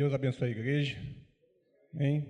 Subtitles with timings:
[0.00, 0.96] Deus abençoe a igreja.
[1.92, 2.26] Amém.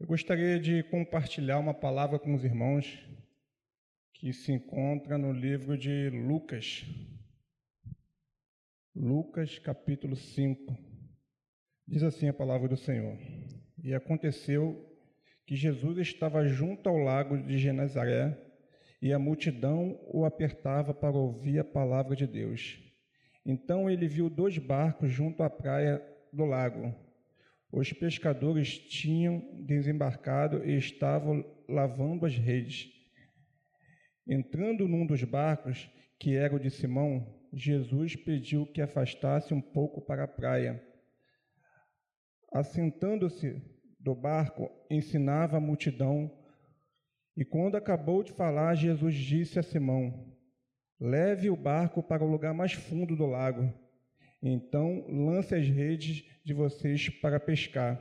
[0.00, 2.98] Eu gostaria de compartilhar uma palavra com os irmãos
[4.14, 6.84] que se encontra no livro de Lucas.
[8.92, 10.76] Lucas, capítulo 5.
[11.86, 13.16] Diz assim a palavra do Senhor:
[13.80, 14.92] E aconteceu
[15.46, 18.36] que Jesus estava junto ao lago de Genezaré
[19.00, 22.76] e a multidão o apertava para ouvir a palavra de Deus.
[23.46, 26.94] Então ele viu dois barcos junto à praia do lago.
[27.72, 32.88] Os pescadores tinham desembarcado e estavam lavando as redes.
[34.26, 40.00] Entrando num dos barcos, que era o de Simão, Jesus pediu que afastasse um pouco
[40.00, 40.82] para a praia.
[42.52, 43.62] Assentando-se
[43.98, 46.30] do barco, ensinava a multidão.
[47.36, 50.36] E quando acabou de falar, Jesus disse a Simão:
[50.98, 53.72] Leve o barco para o lugar mais fundo do lago
[54.42, 58.00] então lance as redes de vocês para pescar.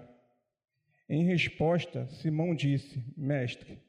[1.07, 3.79] Em resposta, Simão disse: Mestre,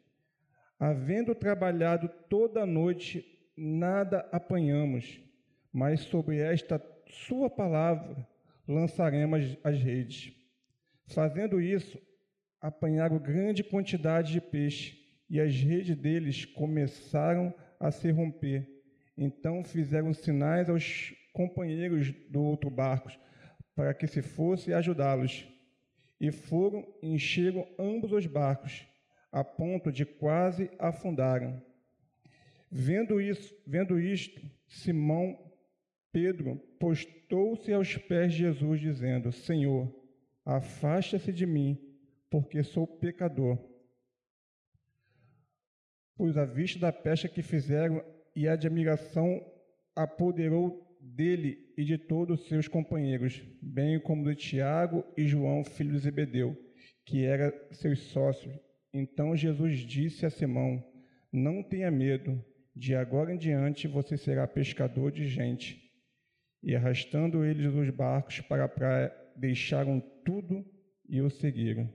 [0.79, 3.25] havendo trabalhado toda a noite,
[3.57, 5.21] nada apanhamos,
[5.73, 8.27] mas sobre esta Sua palavra
[8.67, 10.33] lançaremos as redes.
[11.07, 12.01] Fazendo isso,
[12.61, 18.69] apanharam grande quantidade de peixe e as redes deles começaram a se romper.
[19.17, 23.11] Então fizeram sinais aos companheiros do outro barco
[23.75, 25.47] para que se fosse ajudá-los.
[26.21, 28.87] E foram e encheram ambos os barcos,
[29.33, 31.63] a ponto de quase afundarem.
[32.71, 35.51] Vendo isso, vendo isto, Simão
[36.13, 39.91] Pedro postou-se aos pés de Jesus, dizendo: Senhor,
[40.45, 41.79] afasta-se de mim,
[42.29, 43.59] porque sou pecador.
[46.17, 48.05] Pois a vista da pesca que fizeram
[48.37, 49.43] e a admiração
[49.97, 55.95] apoderou dele e de todos os seus companheiros, bem como de Tiago e João, filhos
[55.95, 56.57] de Zebedeu,
[57.05, 58.55] que eram seus sócios.
[58.93, 60.85] Então Jesus disse a Simão:
[61.33, 62.45] Não tenha medo,
[62.75, 65.81] de agora em diante você será pescador de gente.
[66.63, 70.65] E arrastando eles os barcos para a praia, deixaram tudo
[71.09, 71.89] e o seguiram.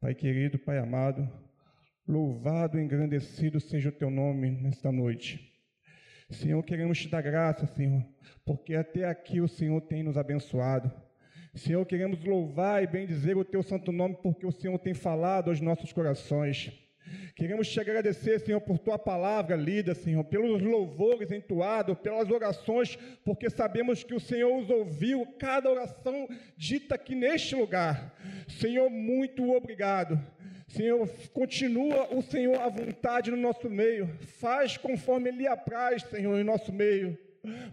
[0.00, 1.28] Pai querido, Pai amado,
[2.08, 5.51] louvado e engrandecido seja o teu nome nesta noite.
[6.32, 8.02] Senhor, queremos te dar graça, Senhor,
[8.44, 10.90] porque até aqui o Senhor tem nos abençoado.
[11.54, 15.60] Senhor, queremos louvar e bendizer o teu santo nome, porque o Senhor tem falado aos
[15.60, 16.72] nossos corações.
[17.36, 23.50] Queremos te agradecer, Senhor, por tua palavra lida, Senhor, pelos louvores entoados, pelas orações, porque
[23.50, 26.26] sabemos que o Senhor os ouviu, cada oração
[26.56, 28.16] dita aqui neste lugar.
[28.48, 30.18] Senhor, muito obrigado.
[30.72, 34.08] Senhor, continua o Senhor à vontade no nosso meio.
[34.40, 37.18] Faz conforme Ele apraz, Senhor, em nosso meio.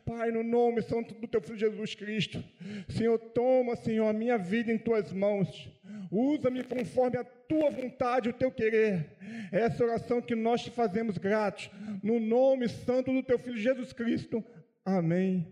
[0.06, 2.44] Pai, no nome santo do teu filho Jesus Cristo.
[2.90, 5.70] Senhor, toma, Senhor, a minha vida em tuas mãos.
[6.12, 9.16] Usa-me conforme a tua vontade, o teu querer.
[9.50, 11.72] Essa oração que nós te fazemos gratos,
[12.04, 14.44] no nome santo do teu filho Jesus Cristo.
[14.84, 15.48] Amém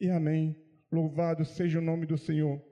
[0.00, 0.56] e amém.
[0.90, 2.62] Louvado seja o nome do Senhor.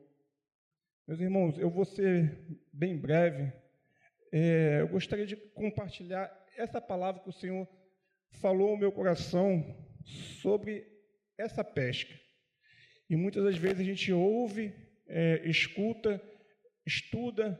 [1.08, 2.38] Meus irmãos, eu vou ser
[2.72, 3.52] bem breve
[4.32, 7.68] é, eu gostaria de compartilhar essa palavra que o Senhor
[8.40, 9.76] falou ao meu coração
[10.40, 10.86] sobre
[11.36, 12.14] essa pesca.
[13.08, 14.72] E muitas das vezes a gente ouve,
[15.08, 16.22] é, escuta,
[16.86, 17.58] estuda,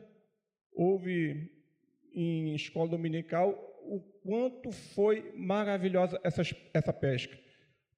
[0.71, 1.51] ouve
[2.13, 6.41] em escola dominical o quanto foi maravilhosa essa,
[6.73, 7.37] essa pesca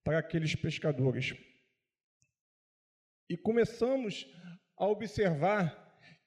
[0.03, 1.35] para aqueles pescadores.
[3.29, 4.25] E começamos
[4.77, 5.79] a observar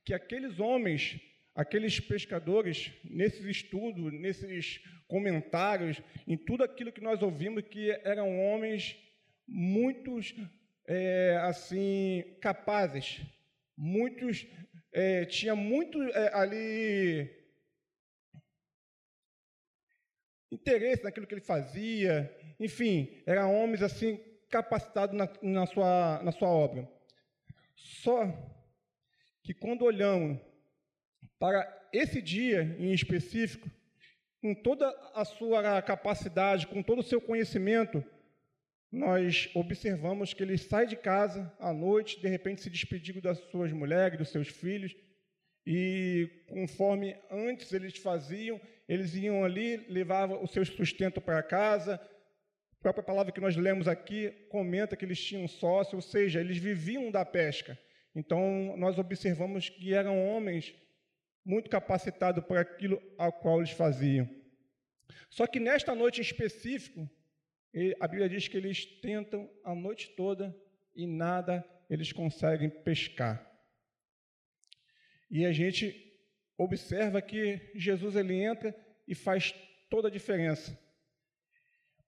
[0.04, 1.20] que aqueles homens
[1.56, 4.78] aqueles pescadores, nesses estudos, nesses
[5.08, 8.94] comentários, em tudo aquilo que nós ouvimos, que eram homens
[9.48, 10.34] muitos,
[10.86, 13.22] é, assim, capazes,
[13.74, 14.46] muitos,
[14.92, 17.34] é, tinha muito é, ali
[20.52, 22.30] interesse naquilo que ele fazia,
[22.60, 26.86] enfim, eram homens, assim, capacitados na, na, sua, na sua obra.
[27.74, 28.26] Só
[29.42, 30.45] que quando olhamos
[31.38, 33.70] para esse dia em específico,
[34.40, 38.04] com toda a sua capacidade, com todo o seu conhecimento,
[38.92, 43.72] nós observamos que ele sai de casa à noite, de repente se despedindo das suas
[43.72, 44.94] mulheres, dos seus filhos,
[45.66, 51.94] e conforme antes eles faziam, eles iam ali, levavam o seu sustento para casa.
[51.94, 56.58] A própria palavra que nós lemos aqui comenta que eles tinham sócio, ou seja, eles
[56.58, 57.76] viviam da pesca.
[58.14, 60.72] Então, nós observamos que eram homens
[61.46, 64.28] muito capacitado para aquilo ao qual eles faziam.
[65.30, 67.08] Só que nesta noite em específico,
[68.00, 70.54] a Bíblia diz que eles tentam a noite toda
[70.94, 73.48] e nada eles conseguem pescar.
[75.30, 75.94] E a gente
[76.58, 78.74] observa que Jesus ele entra
[79.06, 79.54] e faz
[79.88, 80.76] toda a diferença.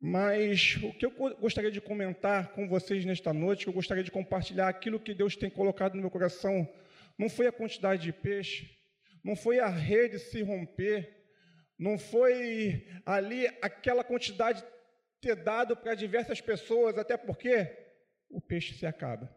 [0.01, 4.11] Mas o que eu gostaria de comentar com vocês nesta noite, que eu gostaria de
[4.11, 6.69] compartilhar aquilo que Deus tem colocado no meu coração,
[7.17, 8.78] não foi a quantidade de peixe,
[9.23, 11.17] não foi a rede se romper,
[11.79, 14.65] não foi ali aquela quantidade
[15.21, 17.77] ter dado para diversas pessoas, até porque
[18.29, 19.35] o peixe se acaba.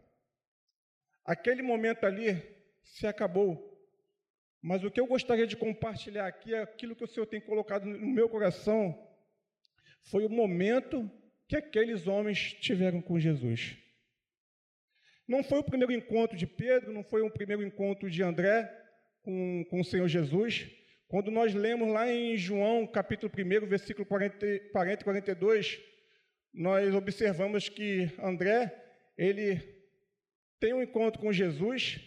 [1.24, 2.42] Aquele momento ali
[2.82, 3.70] se acabou.
[4.60, 7.84] Mas o que eu gostaria de compartilhar aqui é aquilo que o Senhor tem colocado
[7.84, 8.96] no meu coração.
[10.04, 11.10] Foi o momento
[11.48, 13.76] que aqueles homens tiveram com Jesus.
[15.26, 18.81] Não foi o primeiro encontro de Pedro, não foi o primeiro encontro de André
[19.22, 20.68] com, com o Senhor Jesus.
[21.08, 25.80] Quando nós lemos lá em João, capítulo 1, versículo 40, 40 e 42,
[26.52, 28.74] nós observamos que André,
[29.16, 29.60] ele
[30.58, 32.00] tem um encontro com Jesus,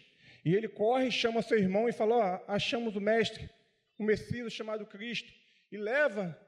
[0.43, 3.49] e ele corre, chama seu irmão e fala: oh, achamos o Mestre,
[3.97, 5.31] o Messias chamado Cristo,
[5.71, 6.39] e leva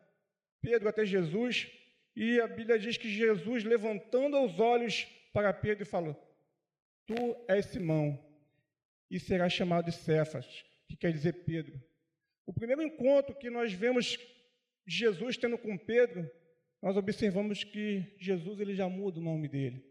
[0.62, 1.68] Pedro até Jesus.
[2.16, 6.16] E a Bíblia diz que Jesus, levantando os olhos para Pedro, falou:
[7.06, 7.16] Tu
[7.48, 8.20] és Simão,
[9.10, 10.46] e serás chamado de Cefas,
[10.88, 11.82] que quer dizer Pedro.
[12.46, 14.18] O primeiro encontro que nós vemos
[14.86, 16.30] Jesus tendo com Pedro,
[16.82, 19.84] nós observamos que Jesus ele já muda o nome dele.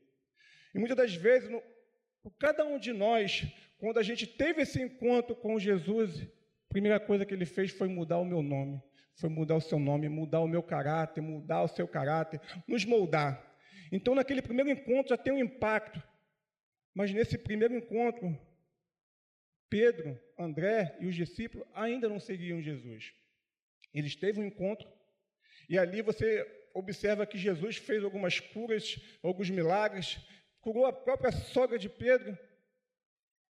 [0.74, 1.62] E muitas das vezes, no,
[2.38, 3.46] cada um de nós,
[3.78, 7.88] quando a gente teve esse encontro com Jesus, a primeira coisa que ele fez foi
[7.88, 8.80] mudar o meu nome,
[9.16, 13.42] foi mudar o seu nome, mudar o meu caráter, mudar o seu caráter, nos moldar.
[13.90, 16.02] Então, naquele primeiro encontro já tem um impacto,
[16.94, 18.36] mas nesse primeiro encontro,
[19.68, 23.12] Pedro, André e os discípulos ainda não seguiam Jesus.
[23.92, 24.88] Eles teve um encontro
[25.68, 30.18] e ali você observa que Jesus fez algumas curas, alguns milagres,
[30.60, 32.38] curou a própria sogra de Pedro,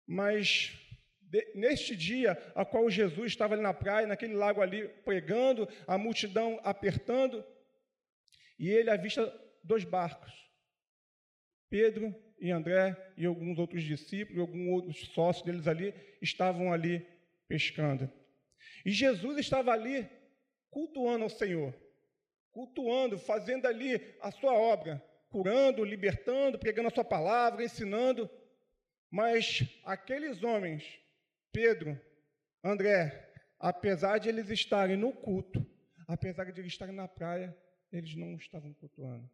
[0.06, 0.72] mas
[1.20, 5.96] de, neste dia, a qual Jesus estava ali na praia, naquele lago ali, pregando, a
[5.96, 7.44] multidão apertando,
[8.58, 10.32] e ele avista dois barcos,
[11.70, 17.06] Pedro e André e alguns outros discípulos, alguns outros sócios deles ali, estavam ali
[17.46, 18.10] pescando.
[18.84, 20.08] E Jesus estava ali
[20.68, 21.74] cultuando ao Senhor,
[22.50, 28.28] cultuando, fazendo ali a sua obra, curando, libertando, pregando a sua palavra, ensinando.
[29.10, 31.00] Mas aqueles homens,
[31.52, 31.98] Pedro,
[32.62, 35.64] André, apesar de eles estarem no culto,
[36.06, 37.56] apesar de eles estarem na praia,
[37.92, 39.28] eles não estavam cultuando.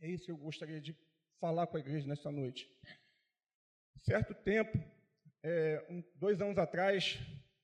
[0.00, 0.96] É isso que eu gostaria de
[1.40, 2.68] falar com a igreja nesta noite.
[3.96, 4.78] Certo tempo,
[5.42, 7.18] é, um, dois anos atrás,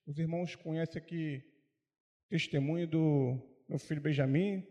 [0.05, 1.43] os irmãos conhecem aqui
[2.25, 4.65] o testemunho do meu filho Benjamin,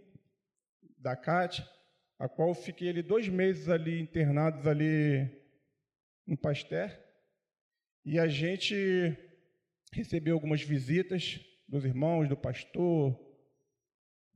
[0.99, 1.69] da Cátia,
[2.19, 5.29] a qual fiquei ali dois meses ali internados ali
[6.27, 6.91] no Pasteur,
[8.05, 9.17] e a gente
[9.93, 13.19] recebeu algumas visitas dos irmãos, do pastor,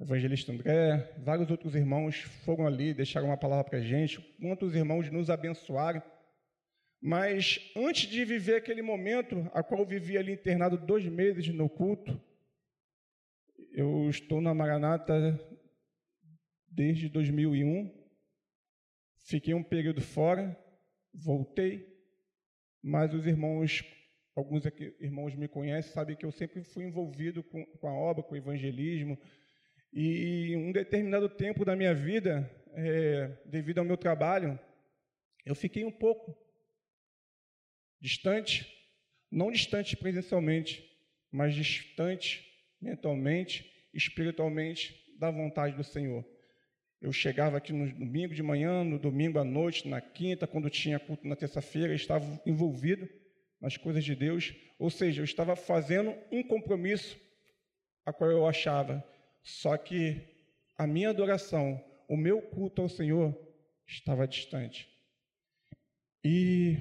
[0.01, 5.11] evangelista André, vários outros irmãos foram ali, deixaram uma palavra para a gente, quantos irmãos
[5.11, 6.03] nos abençoaram.
[7.01, 11.69] Mas antes de viver aquele momento, a qual eu vivi ali internado dois meses no
[11.69, 12.21] culto,
[13.73, 15.39] eu estou na Maranata
[16.69, 17.93] desde 2001,
[19.27, 20.57] fiquei um período fora,
[21.13, 21.87] voltei,
[22.83, 23.85] mas os irmãos,
[24.35, 28.23] alguns aqui, irmãos me conhecem, sabem que eu sempre fui envolvido com, com a obra,
[28.23, 29.19] com o evangelismo,
[29.93, 34.59] e um determinado tempo da minha vida, é, devido ao meu trabalho,
[35.45, 36.37] eu fiquei um pouco
[38.01, 38.67] distante,
[39.31, 40.85] não distante presencialmente,
[41.31, 42.45] mas distante
[42.81, 46.25] mentalmente, espiritualmente da vontade do Senhor.
[47.01, 50.99] Eu chegava aqui no domingo de manhã, no domingo à noite, na quinta, quando tinha
[50.99, 53.09] culto na terça-feira, estava envolvido
[53.61, 57.19] nas coisas de Deus, ou seja, eu estava fazendo um compromisso
[58.05, 59.05] a qual eu achava,
[59.49, 60.21] só que
[60.77, 63.35] a minha adoração, o meu culto ao Senhor
[63.87, 64.87] estava distante.
[66.23, 66.77] E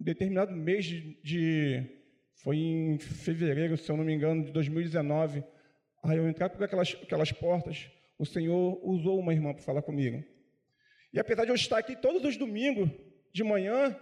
[0.00, 2.00] em determinado mês de, de
[2.36, 5.44] foi em fevereiro, se eu não me engano, de 2019,
[6.02, 10.24] aí eu entrar por aquelas, aquelas portas, o Senhor usou uma irmã para falar comigo.
[11.12, 12.88] E apesar de eu estar aqui todos os domingos,
[13.34, 13.94] de manhã,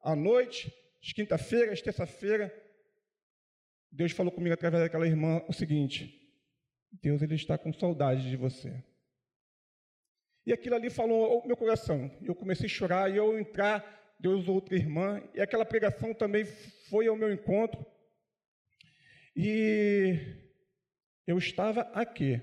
[0.00, 2.54] à noite, de quinta-feira, de terça-feira,
[3.90, 6.19] Deus falou comigo através daquela irmã o seguinte:
[6.92, 8.82] Deus ele está com saudade de você.
[10.46, 12.10] E aquilo ali falou ao meu coração.
[12.22, 17.06] Eu comecei a chorar e eu entrar, Deus outra irmã, e aquela pregação também foi
[17.06, 17.84] ao meu encontro.
[19.36, 20.18] E
[21.26, 22.42] eu estava aqui,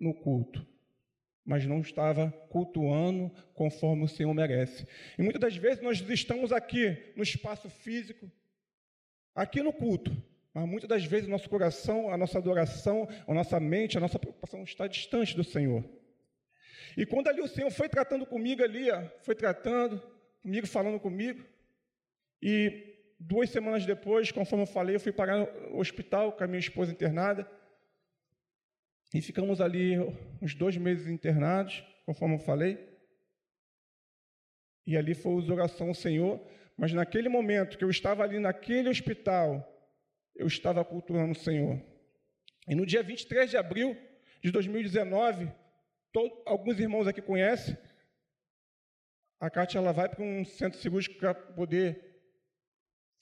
[0.00, 0.66] no culto,
[1.44, 4.86] mas não estava cultuando conforme o Senhor merece.
[5.18, 8.30] E muitas das vezes nós estamos aqui no espaço físico,
[9.34, 10.10] aqui no culto,
[10.52, 14.18] mas muitas das vezes o nosso coração, a nossa adoração, a nossa mente, a nossa
[14.18, 15.84] preocupação está distante do Senhor.
[16.96, 18.86] E quando ali o Senhor foi tratando comigo ali,
[19.20, 20.02] foi tratando
[20.42, 21.44] comigo, falando comigo,
[22.42, 26.58] e duas semanas depois, conforme eu falei, eu fui parar no hospital com a minha
[26.58, 27.48] esposa internada,
[29.14, 29.98] e ficamos ali
[30.40, 32.88] uns dois meses internados, conforme eu falei,
[34.86, 36.40] e ali foi a oração ao Senhor,
[36.76, 39.69] mas naquele momento que eu estava ali naquele hospital,
[40.40, 41.80] eu estava cultuando o Senhor.
[42.66, 43.94] E no dia 23 de abril
[44.42, 45.52] de 2019,
[46.12, 47.76] todo, alguns irmãos aqui conhecem,
[49.38, 52.22] a Kátia ela vai para um centro cirúrgico para poder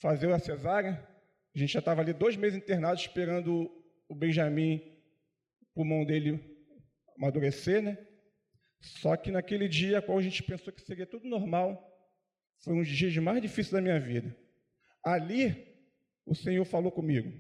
[0.01, 1.07] fazer a cesárea.
[1.55, 3.69] A gente já estava ali dois meses internados esperando
[4.09, 4.77] o Benjamin,
[5.61, 6.41] o pulmão dele
[7.17, 7.99] amadurecer, né?
[8.81, 11.85] Só que naquele dia, qual a gente pensou que seria tudo normal,
[12.61, 14.37] foi um dos dias mais difíceis da minha vida.
[15.03, 15.68] Ali,
[16.29, 17.33] o Senhor falou comigo.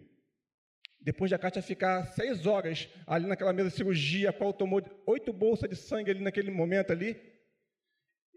[1.01, 4.83] Depois de a Kátia ficar seis horas ali naquela mesa de cirurgia, a qual tomou
[5.07, 7.17] oito bolsas de sangue ali naquele momento ali,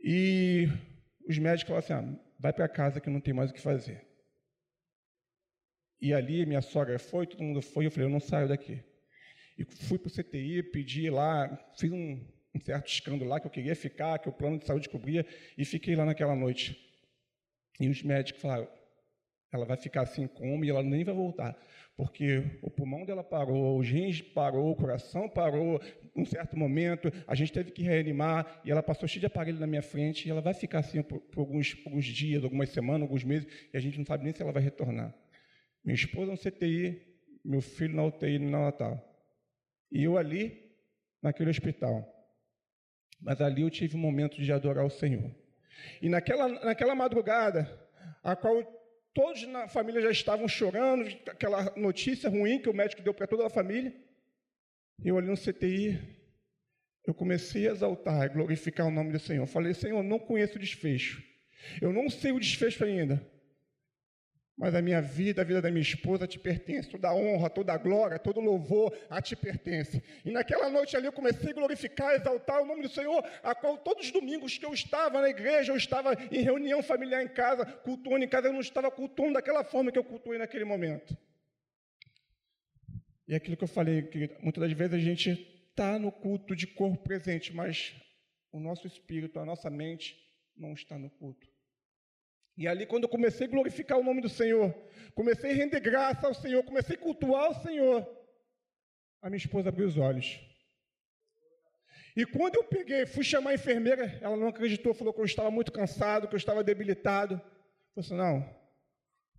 [0.04, 0.68] e
[1.28, 4.06] os médicos falaram assim: ah, vai para casa que não tem mais o que fazer.
[6.00, 8.84] E ali minha sogra foi, todo mundo foi, eu falei: eu não saio daqui.
[9.58, 13.52] E fui para o CTI, pedi lá, fiz um, um certo escândalo lá que eu
[13.52, 15.26] queria ficar, que o plano de saúde cobria,
[15.58, 16.78] e fiquei lá naquela noite.
[17.80, 18.68] E os médicos falaram:
[19.52, 21.58] ela vai ficar assim como e ela nem vai voltar,
[21.96, 25.82] porque o pulmão dela parou, o rins parou, o coração parou,
[26.16, 29.68] um certo momento, a gente teve que reanimar e ela passou cheia de aparelho na
[29.68, 33.24] minha frente e ela vai ficar assim por, por alguns, alguns dias, algumas semanas, alguns
[33.24, 35.14] meses e a gente não sabe nem se ela vai retornar.
[35.84, 37.02] Minha esposa no CTI,
[37.44, 39.00] meu filho na UTI no Natal.
[39.92, 40.72] E eu ali,
[41.22, 42.08] naquele hospital.
[43.20, 45.30] Mas ali eu tive um momento de adorar o Senhor.
[46.02, 47.70] E naquela, naquela madrugada,
[48.24, 48.62] a qual
[49.14, 53.46] todos na família já estavam chorando, aquela notícia ruim que o médico deu para toda
[53.46, 53.94] a família,
[55.04, 56.00] eu ali no CTI,
[57.06, 59.46] eu comecei a exaltar, a glorificar o nome do Senhor.
[59.48, 61.24] falei, Senhor, eu não conheço o desfecho.
[61.82, 63.22] Eu não sei o desfecho ainda
[64.62, 67.74] mas a minha vida, a vida da minha esposa te pertence, toda a honra, toda
[67.74, 70.04] a glória, todo o louvor a te pertence.
[70.24, 73.76] E naquela noite ali eu comecei a glorificar, exaltar o nome do Senhor, a qual
[73.80, 77.66] todos os domingos que eu estava na igreja, eu estava em reunião familiar em casa,
[77.66, 81.18] cultuando em casa, eu não estava cultuando daquela forma que eu cultuei naquele momento.
[83.28, 85.32] E é aquilo que eu falei, que muitas das vezes a gente
[85.72, 87.96] está no culto de corpo presente, mas
[88.52, 90.16] o nosso espírito, a nossa mente
[90.56, 91.51] não está no culto.
[92.62, 94.72] E ali, quando eu comecei a glorificar o nome do Senhor,
[95.16, 98.08] comecei a render graça ao Senhor, comecei a cultuar o Senhor,
[99.20, 100.40] a minha esposa abriu os olhos.
[102.16, 105.50] E quando eu peguei, fui chamar a enfermeira, ela não acreditou, falou que eu estava
[105.50, 107.42] muito cansado, que eu estava debilitado.
[107.96, 108.56] Eu falei assim, não,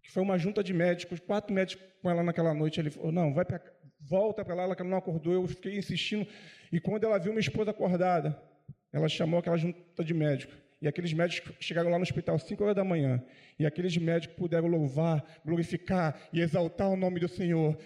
[0.03, 2.81] que foi uma junta de médicos, quatro médicos com ela naquela noite.
[2.81, 3.61] Ele falou, não, vai pra,
[4.01, 5.33] volta para lá, ela não acordou.
[5.33, 6.27] Eu fiquei insistindo.
[6.73, 8.37] E quando ela viu minha esposa acordada,
[8.93, 10.62] ela chamou aquela junta de médicos.
[10.83, 13.25] E aqueles médicos chegaram lá no hospital às 5 horas da manhã.
[13.57, 17.79] E aqueles médicos puderam louvar, glorificar e exaltar o nome do Senhor.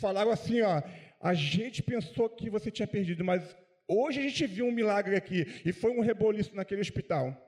[0.00, 0.82] Falaram assim: ó,
[1.20, 5.46] a gente pensou que você tinha perdido, mas hoje a gente viu um milagre aqui.
[5.64, 7.40] E foi um reboliço naquele hospital.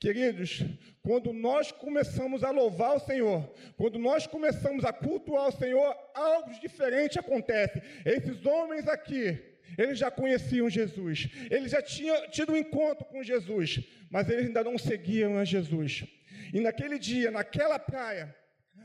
[0.00, 0.64] Queridos,
[1.02, 6.58] quando nós começamos a louvar o Senhor, quando nós começamos a cultuar o Senhor, algo
[6.58, 7.82] diferente acontece.
[8.06, 9.38] Esses homens aqui,
[9.76, 14.64] eles já conheciam Jesus, eles já tinham tido um encontro com Jesus, mas eles ainda
[14.64, 16.04] não seguiam a Jesus.
[16.52, 18.34] E naquele dia, naquela praia,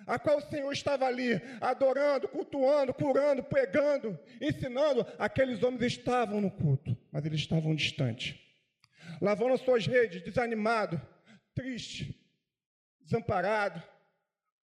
[0.06, 6.52] a qual o Senhor estava ali, adorando, cultuando, curando, pregando, ensinando, aqueles homens estavam no
[6.52, 8.36] culto, mas eles estavam distantes,
[9.22, 11.02] lavando suas redes, desanimado,
[11.54, 12.22] triste,
[13.02, 13.82] desamparado,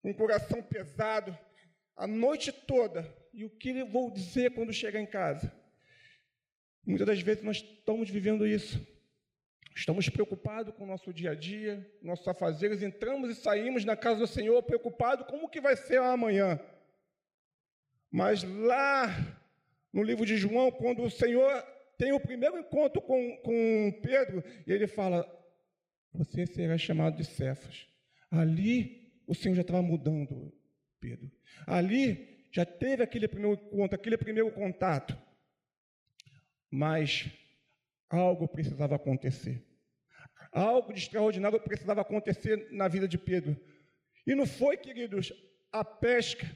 [0.01, 1.37] com o coração pesado,
[1.95, 3.07] a noite toda.
[3.33, 5.51] E o que eu vou dizer quando chegar em casa?
[6.85, 8.85] Muitas das vezes nós estamos vivendo isso.
[9.75, 14.19] Estamos preocupados com o nosso dia a dia, nossos afazeres, entramos e saímos na casa
[14.19, 16.59] do Senhor preocupados como que vai ser amanhã.
[18.11, 19.07] Mas lá
[19.93, 21.63] no livro de João, quando o Senhor
[21.97, 25.25] tem o primeiro encontro com, com Pedro, e ele fala:
[26.13, 27.87] Você será chamado de Cefas.
[28.29, 30.51] Ali o Senhor já estava mudando,
[30.99, 31.31] Pedro.
[31.65, 35.17] Ali já teve aquele primeiro encontro, aquele primeiro contato.
[36.71, 37.29] Mas
[38.09, 39.63] algo precisava acontecer.
[40.51, 43.55] Algo de extraordinário precisava acontecer na vida de Pedro.
[44.25, 45.31] E não foi, queridos,
[45.71, 46.47] a pesca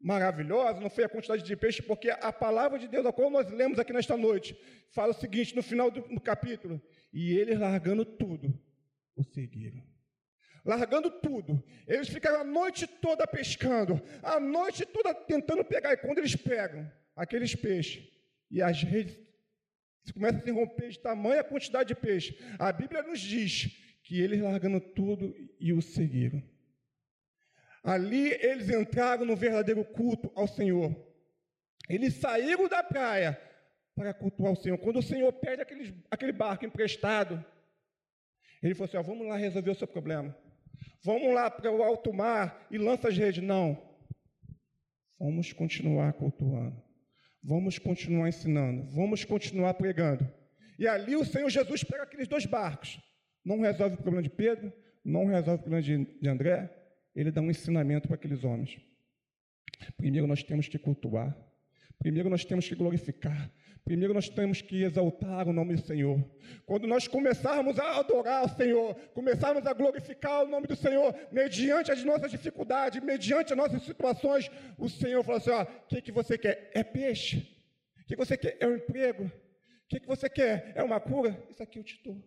[0.00, 3.50] maravilhosa, não foi a quantidade de peixe, porque a palavra de Deus, a qual nós
[3.50, 4.54] lemos aqui nesta noite,
[4.90, 6.80] fala o seguinte, no final do capítulo:
[7.12, 8.52] E eles largando tudo,
[9.16, 9.82] o seguiram.
[10.64, 11.62] largando tudo.
[11.86, 15.92] Eles ficaram a noite toda pescando, a noite toda tentando pegar.
[15.92, 18.06] E quando eles pegam aqueles peixes
[18.50, 19.18] e as redes
[20.12, 23.70] começam a se romper de tamanha quantidade de peixe, a Bíblia nos diz
[24.02, 26.42] que eles largando tudo e o seguiram.
[27.82, 30.94] Ali eles entraram no verdadeiro culto ao Senhor.
[31.88, 33.38] Eles saíram da praia
[33.94, 34.78] para cultuar o Senhor.
[34.78, 37.44] Quando o Senhor pede aquele, aquele barco emprestado,
[38.62, 40.34] ele falou assim: ó, vamos lá resolver o seu problema.
[41.02, 43.44] Vamos lá para o alto mar e lança as redes.
[43.44, 43.78] Não.
[45.18, 46.82] Vamos continuar cultuando.
[47.46, 48.90] Vamos continuar ensinando.
[48.90, 50.26] Vamos continuar pregando.
[50.78, 52.98] E ali o Senhor Jesus pega aqueles dois barcos.
[53.44, 54.72] Não resolve o problema de Pedro,
[55.04, 56.74] não resolve o problema de, André.
[57.14, 58.80] Ele dá um ensinamento para aqueles homens.
[59.98, 61.36] Primeiro nós temos que cultuar.
[62.04, 63.50] Primeiro nós temos que glorificar.
[63.82, 66.22] Primeiro nós temos que exaltar o nome do Senhor.
[66.66, 71.90] Quando nós começarmos a adorar o Senhor, começarmos a glorificar o nome do Senhor, mediante
[71.90, 76.12] as nossas dificuldades, mediante as nossas situações, o Senhor fala assim: ó, o que, que
[76.12, 76.70] você quer?
[76.74, 77.38] É peixe?
[78.02, 78.58] O que você quer?
[78.60, 79.24] É um emprego?
[79.24, 80.72] O que, que você quer?
[80.74, 81.42] É uma cura?
[81.50, 82.22] Isso aqui eu te dou.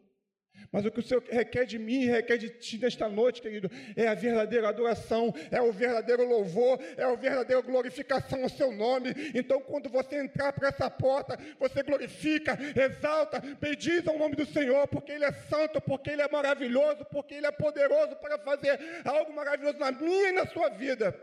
[0.71, 4.07] Mas o que o Senhor requer de mim, requer de ti nesta noite, querido, é
[4.07, 9.09] a verdadeira adoração, é o verdadeiro louvor, é a verdadeira glorificação ao seu nome.
[9.33, 14.87] Então, quando você entrar por essa porta, você glorifica, exalta, bendiz ao nome do Senhor,
[14.87, 19.33] porque Ele é santo, porque Ele é maravilhoso, porque Ele é poderoso para fazer algo
[19.33, 21.17] maravilhoso na minha e na sua vida.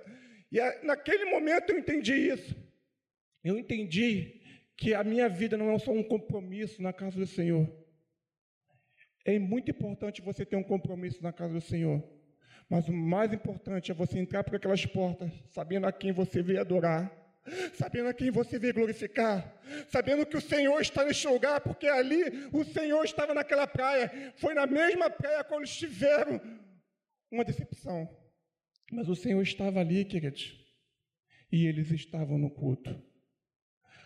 [0.50, 2.56] E é, naquele momento eu entendi isso.
[3.42, 4.40] Eu entendi
[4.76, 7.83] que a minha vida não é só um compromisso na casa do Senhor
[9.24, 12.02] é muito importante você ter um compromisso na casa do Senhor.
[12.68, 16.60] Mas o mais importante é você entrar por aquelas portas, sabendo a quem você veio
[16.60, 17.12] adorar,
[17.74, 22.22] sabendo a quem você veio glorificar, sabendo que o Senhor está neste lugar, porque ali
[22.52, 24.32] o Senhor estava naquela praia.
[24.36, 26.40] Foi na mesma praia quando eles tiveram
[27.30, 28.08] uma decepção.
[28.90, 30.54] Mas o Senhor estava ali, queridos,
[31.50, 33.02] e eles estavam no culto.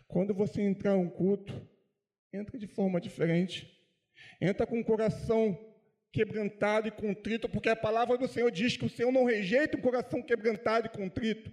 [0.06, 1.52] Quando você entrar no culto,
[2.32, 3.77] entra de forma diferente.
[4.40, 5.58] Entra com o coração
[6.12, 9.80] quebrantado e contrito, porque a palavra do Senhor diz que o Senhor não rejeita um
[9.80, 11.52] coração quebrantado e contrito.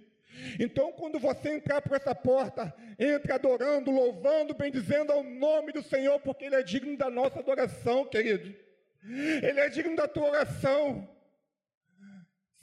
[0.58, 6.20] Então, quando você entrar por essa porta, entre adorando, louvando, bendizendo ao nome do Senhor,
[6.20, 8.54] porque Ele é digno da nossa adoração, querido.
[9.02, 11.08] Ele é digno da tua oração.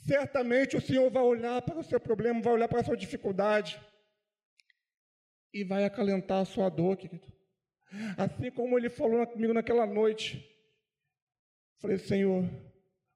[0.06, 3.80] Certamente o Senhor vai olhar para o seu problema, vai olhar para a sua dificuldade
[5.52, 7.32] e vai acalentar a sua dor, querido.
[8.16, 10.44] Assim como ele falou comigo naquela noite.
[11.78, 12.44] Falei, Senhor,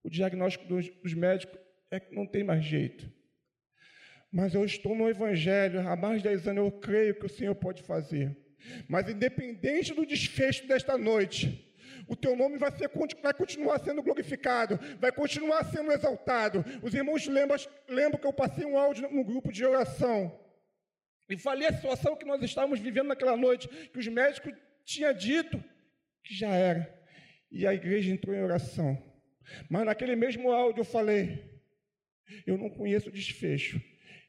[0.03, 1.59] o diagnóstico dos, dos médicos
[1.91, 3.11] é que não tem mais jeito.
[4.31, 7.55] Mas eu estou no Evangelho há mais de 10 anos, eu creio que o Senhor
[7.55, 8.37] pode fazer.
[8.89, 11.65] Mas independente do desfecho desta noite,
[12.07, 12.91] o teu nome vai, ser,
[13.23, 16.65] vai continuar sendo glorificado, vai continuar sendo exaltado.
[16.83, 17.57] Os irmãos lembram,
[17.89, 20.39] lembram que eu passei um áudio no grupo de oração.
[21.29, 24.55] E falei a situação que nós estávamos vivendo naquela noite, que os médicos
[24.89, 25.63] tinham dito
[26.25, 26.99] que já era.
[27.51, 28.97] E a igreja entrou em oração.
[29.69, 31.45] Mas naquele mesmo áudio eu falei:
[32.47, 33.81] eu não conheço o desfecho,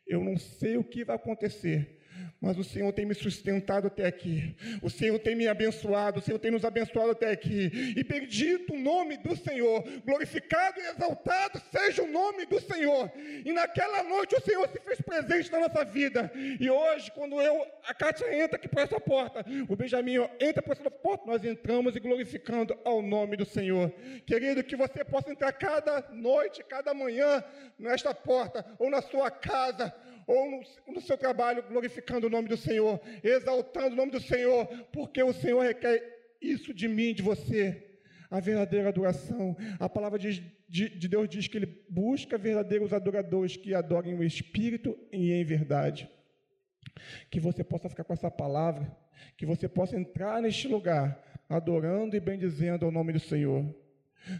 [0.06, 1.99] eu não sei o que vai acontecer,
[2.42, 4.56] mas o Senhor tem me sustentado até aqui.
[4.82, 6.20] O Senhor tem me abençoado.
[6.20, 7.94] O Senhor tem nos abençoado até aqui.
[7.96, 9.84] E bendito o nome do Senhor.
[10.06, 13.12] Glorificado e exaltado seja o nome do Senhor.
[13.46, 16.32] E naquela noite o Senhor se fez presente na nossa vida.
[16.60, 20.74] E hoje, quando eu, a Kátia entra aqui por essa porta, o Benjamin entra por
[20.74, 23.92] essa porta, nós entramos e glorificando ao nome do Senhor.
[24.26, 27.44] Querido, que você possa entrar cada noite, cada manhã
[27.78, 29.94] nesta porta, ou na sua casa
[30.30, 30.62] ou no,
[30.94, 35.34] no seu trabalho, glorificando o nome do Senhor, exaltando o nome do Senhor, porque o
[35.34, 37.84] Senhor requer isso de mim, de você
[38.30, 39.58] a verdadeira adoração.
[39.80, 44.24] A palavra de, de, de, Deus diz que Ele busca verdadeiros adoradores que adorem o
[44.24, 46.08] Espírito e em verdade.
[47.32, 48.96] Que você possa ficar com essa palavra,
[49.36, 53.66] que você possa entrar neste lugar adorando e bendizendo ao nome do Senhor.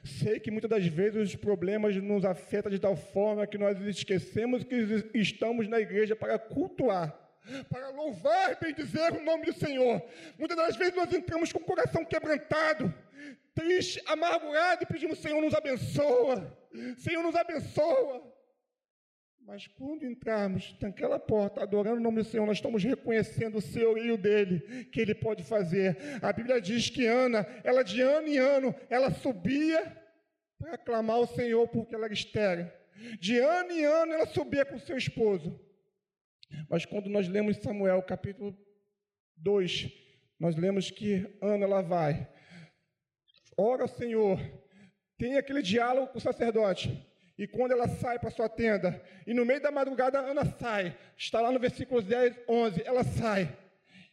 [0.04, 4.64] Sei que muitas das vezes os problemas nos afetam de tal forma que nós esquecemos
[4.64, 7.18] que estamos na igreja para cultuar,
[7.70, 10.02] para louvar e bendizer o nome do Senhor.
[10.38, 12.94] Muitas das vezes nós entramos com o coração quebrantado,
[13.56, 16.56] triste, amargurado e pedimos: Senhor, nos abençoa,
[16.98, 18.39] Senhor, nos abençoa.
[19.46, 24.18] Mas quando entrarmos naquela porta, adorando o nome do Senhor, nós estamos reconhecendo o senhorio
[24.18, 25.98] dele, que ele pode fazer.
[26.22, 29.98] A Bíblia diz que Ana, ela de ano em ano, ela subia
[30.58, 32.72] para aclamar o Senhor porque ela era estéreo.
[33.20, 35.60] De ano em ano ela subia com seu esposo.
[36.70, 38.56] Mas quando nós lemos Samuel capítulo
[39.38, 39.90] 2,
[40.40, 42.30] nós lemos que Ana ela vai,
[43.58, 44.40] ora ao Senhor,
[45.18, 47.09] tem aquele diálogo com o sacerdote.
[47.40, 51.40] E quando ela sai para sua tenda, e no meio da madrugada Ana sai, está
[51.40, 53.50] lá no versículo 10, 11, ela sai.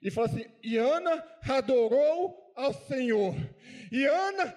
[0.01, 3.35] E fala assim: E Ana adorou ao Senhor.
[3.91, 4.57] E Ana,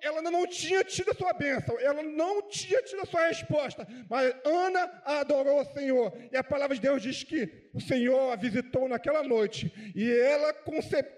[0.00, 4.34] ela não tinha tido a sua bênção, ela não tinha tido a sua resposta, mas
[4.44, 6.10] Ana adorou ao Senhor.
[6.32, 10.54] E a palavra de Deus diz que o Senhor a visitou naquela noite e ela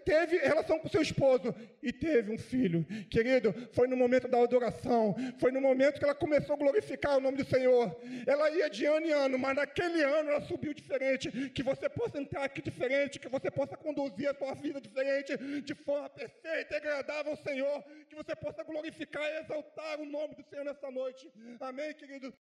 [0.04, 2.84] teve relação com seu esposo e teve um filho.
[3.08, 7.20] Querido, foi no momento da adoração, foi no momento que ela começou a glorificar o
[7.20, 7.96] nome do Senhor.
[8.26, 11.30] Ela ia de ano em ano, mas naquele ano ela subiu diferente.
[11.50, 15.74] Que você possa entrar aqui diferente, que você possa conduzir a sua vida diferente, de
[15.76, 17.84] forma perfeita e agradável ao Senhor.
[18.08, 21.30] Que você possa glorificar e exaltar o nome do Senhor nessa noite.
[21.60, 22.34] Amém, querido?